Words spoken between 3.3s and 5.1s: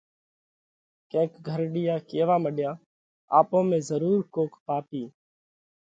آپون ۾ ضرُور ڪوڪ پاپِي